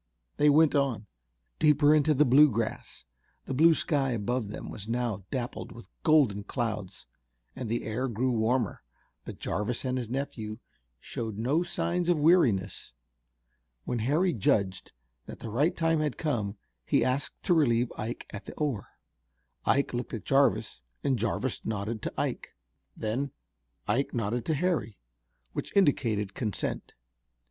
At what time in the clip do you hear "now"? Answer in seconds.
4.87-5.25